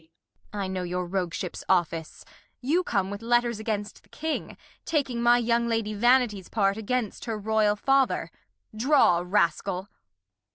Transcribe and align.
Kent. 0.01 0.09
I 0.53 0.67
know 0.67 0.81
your 0.81 1.05
Rogueship's 1.07 1.63
Office; 1.69 2.25
you 2.59 2.83
come 2.83 3.11
with 3.11 3.21
Letters 3.21 3.59
against 3.59 4.01
the 4.01 4.09
King, 4.09 4.57
taking 4.83 5.21
my 5.21 5.37
young 5.37 5.67
Lady 5.67 5.93
Vanity's 5.93 6.49
Part 6.49 6.75
against 6.75 7.25
her 7.25 7.37
Royal 7.37 7.75
Father: 7.75 8.31
Draw, 8.75 9.21
Rascal. 9.23 9.89